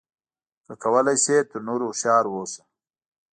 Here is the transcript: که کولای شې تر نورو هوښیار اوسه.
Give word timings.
که 0.65 0.73
کولای 0.83 1.17
شې 1.23 1.35
تر 1.49 1.59
نورو 1.67 1.85
هوښیار 1.89 2.25
اوسه. 2.29 2.61